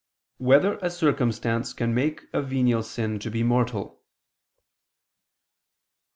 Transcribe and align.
5] 0.39 0.45
Whether 0.47 0.77
a 0.79 0.89
Circumstance 0.89 1.73
Can 1.73 1.93
Make 1.93 2.21
a 2.33 2.41
Venial 2.41 2.81
Sin 2.81 3.19
to 3.19 3.29
Be 3.29 3.43
Mortal? 3.43 4.01